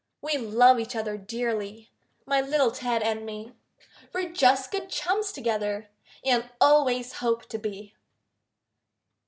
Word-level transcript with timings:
We 0.19 0.35
love 0.39 0.79
each 0.79 0.95
other 0.95 1.15
dearly, 1.15 1.91
My 2.25 2.41
little 2.41 2.71
Ted 2.71 3.03
and 3.03 3.23
me. 3.23 3.53
We're 4.13 4.29
just 4.33 4.71
good 4.71 4.89
chums 4.89 5.31
together, 5.31 5.91
And 6.25 6.49
always 6.59 7.13
hope 7.13 7.45
to 7.49 7.59
be. 7.59 7.93